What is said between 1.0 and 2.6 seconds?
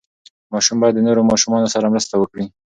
نورو ماشومانو سره مرسته وکړي.